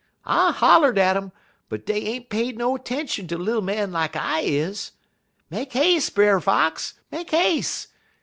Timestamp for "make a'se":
5.51-6.09, 7.11-7.85